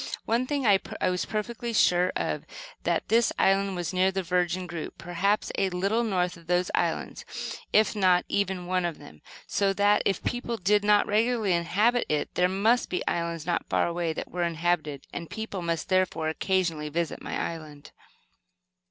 [0.25, 2.43] One thing I was perfectly sure of,
[2.85, 7.23] that this island was near the Virgin group, perhaps a little north of those islands,
[7.71, 12.33] if not even one of them; so that, if people did not regularly inhabit it,
[12.33, 16.89] there must be islands not far away that were inhabited, and people must, therefore, occasionally
[16.89, 17.91] visit my island.